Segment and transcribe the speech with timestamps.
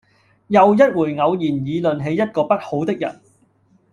[0.47, 3.21] 又一回偶然議論起一個不好的人，